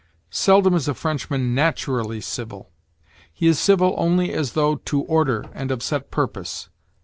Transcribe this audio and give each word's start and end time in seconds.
Seldom 0.31 0.73
is 0.73 0.87
a 0.87 0.95
Frenchman 0.95 1.53
naturally 1.53 2.21
civil: 2.21 2.71
he 3.31 3.45
is 3.45 3.59
civil 3.59 3.93
only 3.99 4.33
as 4.33 4.53
though 4.53 4.77
to 4.77 5.01
order 5.03 5.45
and 5.53 5.69
of 5.69 5.83
set 5.83 6.09
purpose. 6.09 6.69